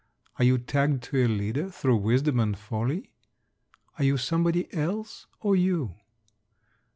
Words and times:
Are 0.39 0.43
you 0.43 0.57
tagged 0.57 1.03
to 1.03 1.23
a 1.23 1.27
leader 1.27 1.69
through 1.69 1.97
wisdom 1.97 2.39
and 2.39 2.57
folly? 2.57 3.11
Are 3.99 4.03
you 4.03 4.17
Somebody 4.17 4.67
Else, 4.73 5.27
or 5.41 5.55
You? 5.55 5.93